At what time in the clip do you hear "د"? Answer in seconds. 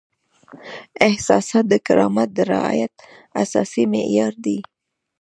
1.69-1.73, 2.37-2.39